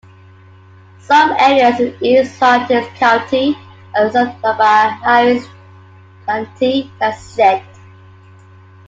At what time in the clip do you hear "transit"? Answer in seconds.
6.97-7.61